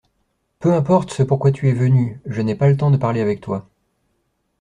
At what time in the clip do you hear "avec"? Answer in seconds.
3.21-3.39